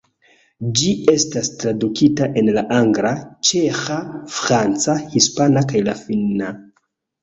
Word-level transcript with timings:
Ĝi 0.79 0.87
estas 1.13 1.49
tradukita 1.65 2.31
en 2.43 2.51
la 2.57 2.65
angla, 2.79 3.13
ĉeĥa, 3.53 4.01
franca, 4.41 5.01
hispana, 5.17 5.69
kaj 5.73 5.89
la 5.91 6.01
finna. 6.07 6.55